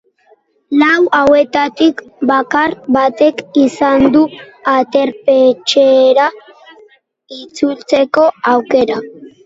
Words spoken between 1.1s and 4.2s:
hauetatik bakar batek izango